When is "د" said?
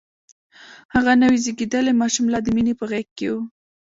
2.43-2.47